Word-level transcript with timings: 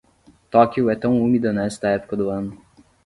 Tóquio 0.49 0.89
é 0.89 0.95
tão 0.95 1.21
úmida 1.21 1.53
nesta 1.53 1.89
época 1.89 2.17
do 2.17 2.31
ano. 2.31 2.59